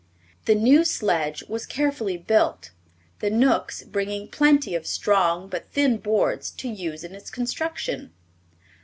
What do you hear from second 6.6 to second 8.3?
use in its construction.